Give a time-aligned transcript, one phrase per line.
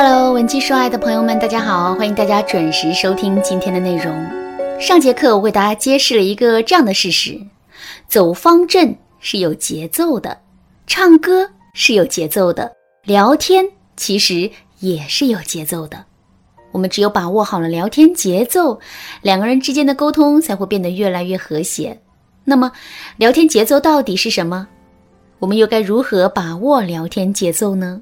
[0.00, 4.14] Hello，文姬说爱的朋友们，大家好，欢迎大家准时收听今天的内容。
[4.80, 7.36] 上节课我为大家揭示了一个这样的事实：
[8.06, 10.38] 走方阵是有节奏的，
[10.86, 12.72] 唱歌是有节奏的，
[13.02, 13.66] 聊天
[13.96, 14.48] 其实
[14.78, 16.04] 也是有节奏的。
[16.70, 18.78] 我们只有把握好了聊天节奏，
[19.22, 22.00] 两个人之间的沟通才会变得越来越和谐。
[22.44, 22.70] 那么，
[23.16, 24.68] 聊天节奏到底是什么？
[25.40, 28.00] 我们又该如何把握聊天节奏呢？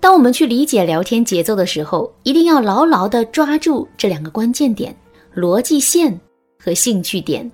[0.00, 4.94] 当我们去理解聊天节奏的时候，一定要牢牢地抓住这两个关键点：
[5.34, 6.18] 逻辑线
[6.62, 7.50] 和兴趣点。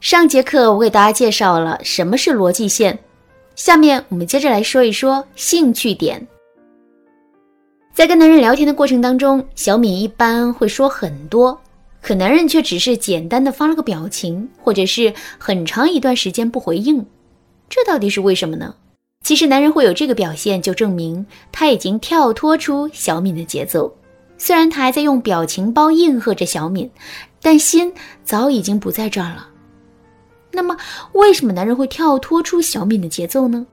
[0.00, 2.98] 上节课我给大家介绍了什么是逻辑线，
[3.54, 6.24] 下面我们接着来说一说兴趣点。
[7.94, 11.58] 在跟男人聊天的过程当中，小敏一般会说很多，
[12.02, 17.04] 可男人却只是简单的发了个表情，或者是很长一段时间不回应，
[17.70, 18.74] 这到底是为什么呢？
[19.26, 23.92] 其实，男人会有这个表现，就证明他已经跳脱出小敏的节奏。
[24.38, 26.88] 虽然他还在用表情包应和着小敏，
[27.42, 27.92] 但心
[28.22, 29.48] 早已经不在这儿了。
[30.52, 30.76] 那么，
[31.10, 33.66] 为什么男人会跳脱出小敏的节奏呢？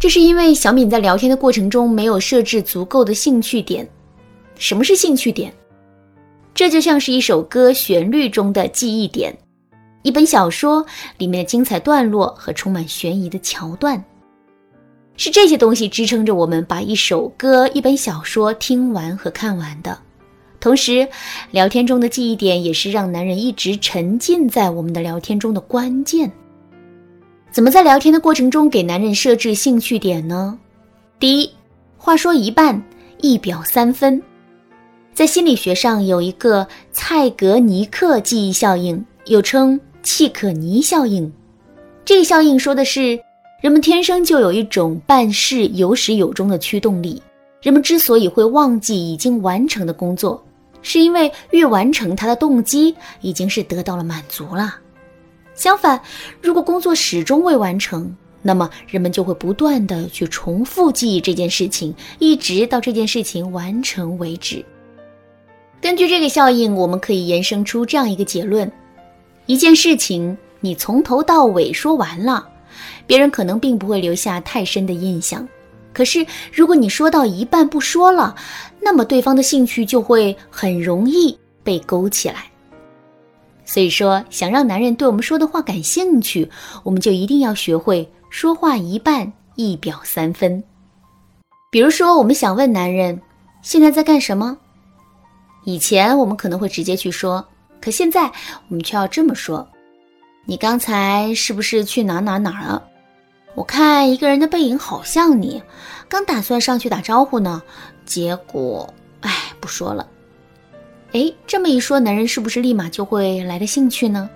[0.00, 3.88] 这是因为小敏在聊天的过程中没有设置足够的兴趣点。
[4.58, 5.54] 什么是兴趣点？
[6.52, 9.32] 这就像是一首歌旋律中的记忆点，
[10.02, 10.84] 一本小说
[11.18, 14.04] 里面的精彩段落和充满悬疑的桥段。
[15.16, 19.98] 是这些东西支撑着我们把一首歌、一本小说听完和看完的。
[20.58, 21.08] 同时，
[21.50, 26.30] 聊天中的记忆点也是让男人一直沉浸在我们的聊天中的关键。
[27.50, 30.58] 怎么在聊天的过程中给男人设置兴趣点呢？
[31.18, 31.50] 第一，
[31.98, 32.82] 话说一半，
[33.20, 34.22] 一表三分。
[35.12, 41.30] 在心理学上有一个蔡格尼克记忆效应，又称契可尼效应。
[42.04, 43.20] 这个效应说的是。
[43.62, 47.22] 人们天生就有一种办事有始有终的驱动力。
[47.60, 50.44] 人们之所以会忘记已经完成的工作，
[50.82, 54.74] 是因为越完成它的动机已经是得到了满足了。
[55.54, 56.00] 相反，
[56.40, 64.64] 如果工作始终未完成，那么人们就会不断的去重复记忆这件事情，一直到这件事情完成为止。
[65.80, 68.68] 根据这个效应，我们可以延伸出这样一个结论：
[69.46, 72.48] 一件事情你从头到尾说完了。
[73.06, 75.46] 别人可能并不会留下太深的印象，
[75.92, 78.34] 可是如果你说到一半不说了，
[78.80, 82.44] 那么对方的兴趣就会很容易被勾起来。
[83.64, 86.50] 所以说，想让男人对我们说的话感兴趣，
[86.82, 90.62] 我们就一定要学会说话一半一表三分。
[91.70, 93.18] 比如说，我们想问男人
[93.62, 94.58] 现在在干什么，
[95.64, 97.42] 以前我们可能会直接去说，
[97.80, 98.24] 可现在
[98.68, 99.66] 我们却要这么说：
[100.44, 102.82] 你刚才是不是去哪哪哪了？
[103.54, 105.62] 我看一个人的背影好像你，
[106.08, 107.62] 刚打算上去打招呼呢，
[108.06, 109.30] 结果，哎，
[109.60, 110.08] 不说了。
[111.12, 114.30] 哎，这么一说，男人是不是立马就会来的兴趣呢？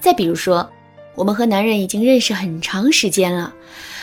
[0.00, 0.68] 再比如说，
[1.14, 3.54] 我们和男人已经认识很长时间了，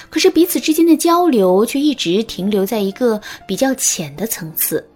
[0.09, 4.88] 可是彼此之间的交流却一直停留在一个比较浅的层次。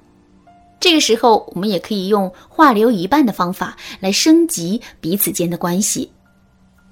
[0.79, 6.09] 这个时候，我们也可以用话留一半的方法来升级彼此间的关系，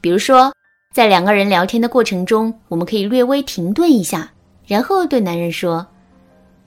[0.02, 0.52] 比如说。
[0.96, 4.32] 在两个人聊天的过程中，我们可以略微停顿一下，
[4.66, 5.86] 然后对男人说：“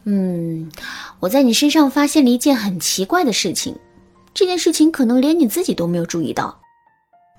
[0.05, 0.71] 嗯，
[1.19, 3.75] 我在你身上发现了一件很奇怪的事情，
[4.35, 6.61] 这件事情可能连你自己都没有注意到。”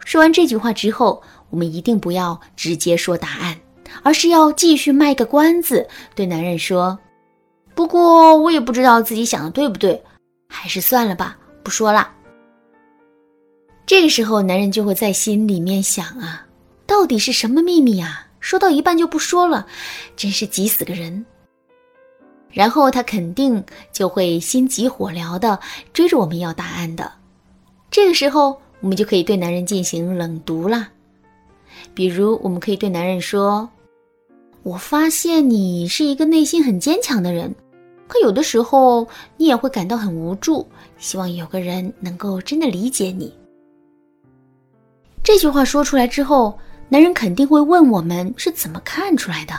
[0.04, 3.56] 说完这句话之后，我们一定不要直接说答案，
[4.02, 6.98] 而是要继续卖个关子，对男人说
[7.76, 10.04] ：“不过我也不知道自己想的对不对，
[10.48, 12.10] 还是算了吧，不说了。”
[13.86, 16.48] 这个时候，男人就会在心里面想啊。
[16.90, 18.26] 到底是什么秘密啊？
[18.40, 19.68] 说到一半就不说了，
[20.16, 21.24] 真是急死个人。
[22.50, 23.64] 然后他肯定
[23.94, 25.60] 就会心急火燎的
[25.94, 27.12] 追着我们要答案的。
[27.92, 30.90] 这个时候，我们就可以对男人进行冷读啦。
[31.94, 33.70] 比如，我们可以对男人说
[34.64, 37.54] ：“我发现你是一个内心很坚强的人，
[38.08, 39.08] 可有的时候
[39.38, 43.32] 你也会感到很无助，希望有个人能够真的理解你。”
[45.24, 46.58] 这句话说出来之后。
[46.92, 49.54] 男人肯定会问我们是怎么看出来的，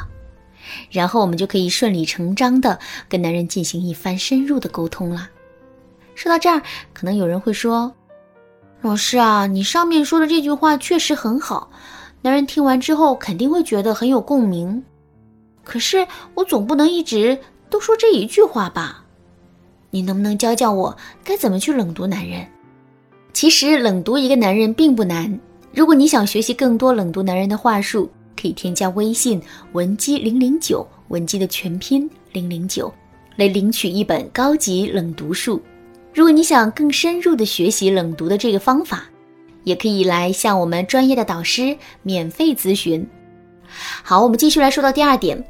[0.91, 2.79] 然后我们就可以顺理成章的
[3.09, 5.31] 跟男人进行一番深入的沟通了。
[6.17, 6.61] 说到这儿，
[6.93, 7.95] 可能有人会说
[8.83, 11.71] ：“老师啊，你上面说的这句话确实很好，
[12.21, 14.83] 男人听完之后肯定会觉得很有共鸣。
[15.63, 17.39] 可是我总不能一直
[17.71, 19.05] 都说这一句话吧？
[19.91, 22.45] 你能不能教教我该怎么去冷读男人？
[23.33, 25.39] 其实冷读一个男人并不难。”
[25.73, 29.41] 如果你想学习更多冷读男人的话术，可以添加微信
[29.73, 32.93] 文姬零零九，文姬的全拼零零九，
[33.37, 35.63] 来领取一本高级冷读术。
[36.13, 39.05] 如果你想更深入的学习冷读的这个方法，
[39.63, 43.07] 也可以来向我们专业的导师免费咨询。
[44.03, 45.43] 好，我们继续来说到第二点，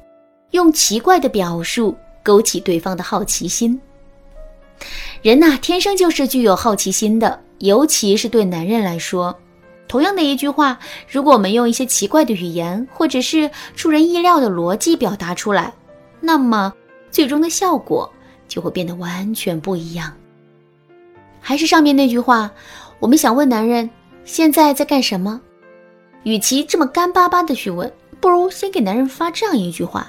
[0.51, 3.81] 用奇怪的表述勾起对方的好奇心。
[5.23, 9.35] 人呐，天生就是具有好奇心的，尤其是对男人来说。
[9.91, 10.79] 同样的一句话，
[11.09, 15.75] 如果我们用一些奇怪的语言，或者是出人意料的逻辑表达出来，
[16.21, 16.73] 那么
[17.11, 18.09] 最终的效果
[18.47, 20.13] 就会变得完全不一样。
[21.41, 22.49] 还是上面那句话，
[23.01, 23.91] 我们想问男人
[24.25, 25.41] 现在在干什么，
[26.23, 30.07] 与其这么干巴巴的去问，不如先给男人发这样一句话：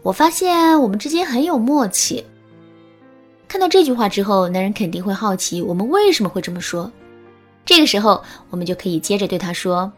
[0.00, 2.24] 我发现我们之间很有默契。
[3.46, 6.90] 看到这句话之后，男人肯定会好奇我们为什么会这么说。
[7.64, 9.92] 这个时候，我们就可以接着对他说：“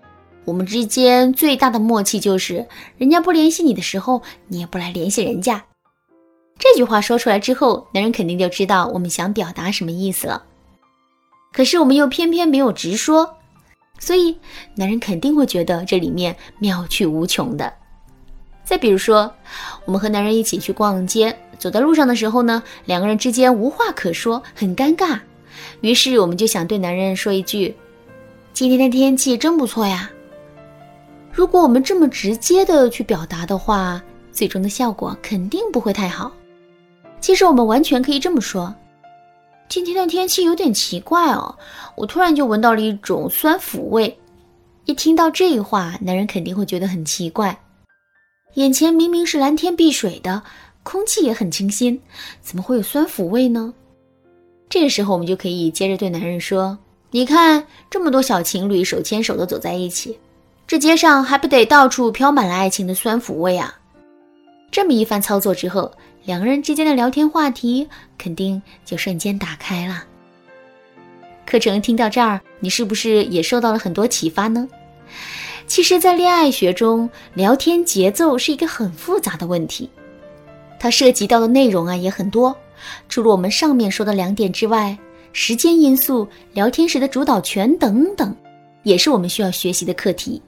[0.44, 2.66] 我们之间最大的默契就是，
[2.98, 5.64] 人家不联系你的时候，你也不来联系人家。”
[6.58, 10.44] 这句话说出来之后，男人肯定就知道我们想表达什么意思了。
[11.52, 13.36] 可是我们又偏偏没有直说，
[13.98, 14.38] 所以
[14.74, 17.72] 男人肯定会觉得这里面妙趣无穷的。
[18.64, 19.32] 再比如说，
[19.86, 25.18] 我们和男人一起去逛街，走在路上的时候呢，两个人之间无话可说，很尴尬。
[25.82, 27.74] 于是我们就想对男人说一句
[28.54, 30.10] ：“今天的天气真不错呀。”
[31.30, 34.02] 如果我们这么直接的去表达的话，
[34.32, 36.32] 最终的效果肯定不会太好。
[37.20, 38.74] 其实我们完全可以这么说
[39.68, 41.54] ：“今天的天气有点奇怪哦，
[41.96, 44.18] 我突然就闻到了一种酸腐味。”
[44.84, 47.56] 一听到这话，男人肯定会觉得很奇怪。
[48.54, 50.42] 眼前明明是蓝天碧水的，
[50.82, 52.00] 空气也很清新，
[52.40, 53.72] 怎么会有酸腐味呢？
[54.72, 56.78] 这个时候，我们就可以接着对男人说
[57.12, 60.18] ：“你看，这么多小情侣手牵手的走在一起，
[60.66, 63.78] 这街上还不得到处飘满了爱情的酸腐味啊！”
[64.72, 65.92] 这么一番操作之后，
[66.24, 67.86] 两个人之间的聊天话题
[68.16, 70.04] 肯定就瞬间打开了。
[71.44, 74.66] 课程听到这儿，你是不是也受到了很多启发呢？
[75.66, 79.90] 其实，在恋爱学中，聊天节奏是一个很复杂的问题，
[80.80, 82.56] 它涉及到的内容啊也很多。
[83.08, 84.96] 除了我们上面说的两点之外，
[85.32, 88.34] 时间因素、聊天时的主导权等等，
[88.82, 90.40] 也是我们需要学习的课题。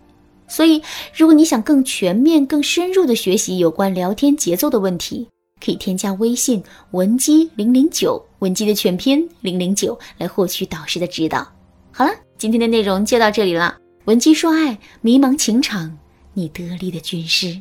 [0.47, 0.83] 所以，
[1.15, 5.27] 如果你想更全面、更深入的学习有关聊天节奏的问题，
[5.65, 11.51] 可以添加微信文姬零零九，文姬的全拼零零九，来获取导师的指导。
[11.91, 13.75] 好了，今天的内容就到这里了。
[14.05, 15.97] 文姬说爱，迷茫情场，
[16.35, 17.59] 你得力的军师。